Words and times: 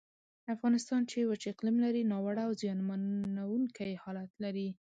افغانستان 0.55 1.01
چې 1.11 1.19
وچ 1.29 1.43
اقلیم 1.53 1.77
لري، 1.85 2.01
ناوړه 2.11 2.43
او 2.47 2.51
زیانمنونکی 2.61 3.91
حالت 4.03 4.31
لري. 4.43 4.67